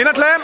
[0.00, 0.40] Ind og klem.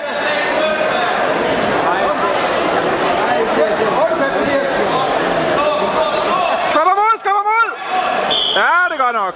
[6.69, 7.69] Skubber mod, skubber mod!
[8.57, 9.35] Ja, det er godt nok.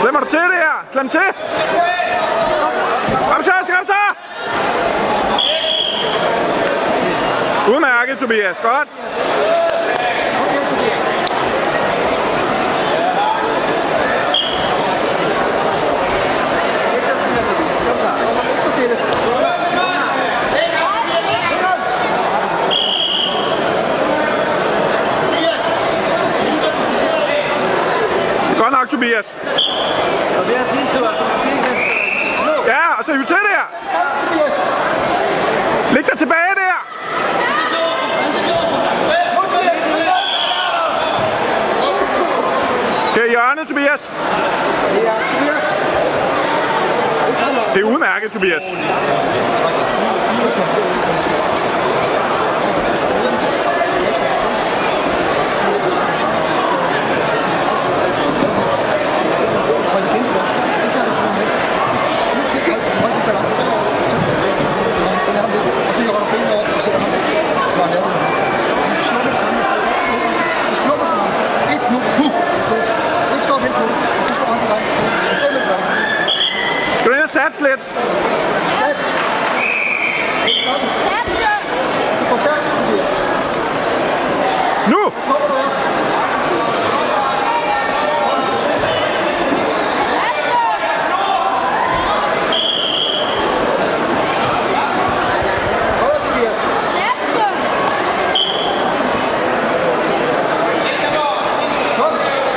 [0.00, 0.86] Klemmer du til det her?
[0.92, 1.20] Klem til!
[3.32, 4.02] Kom så, kom så!
[7.68, 8.56] Udmærket, Tobias.
[8.62, 8.88] Godt.
[29.02, 29.26] Godt Tobias.
[32.66, 33.64] Ja, og så er vi til der.
[35.94, 36.86] Læg dig tilbage der.
[43.14, 44.10] Det er hjørnet, Tobias.
[47.74, 48.62] Det er udmærket, Tobias.
[77.42, 77.78] Herzlied.
[84.86, 85.12] Nu!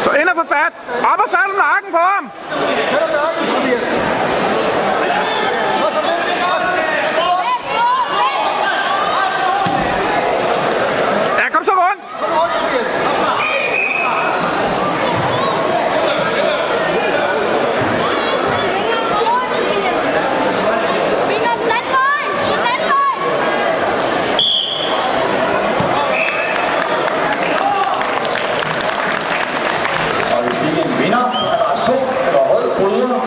[0.04, 3.35] So, innen verfährt, aber fährt ein Hagenbaum!